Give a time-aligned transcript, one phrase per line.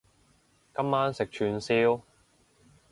[0.75, 2.01] 今晚食串燒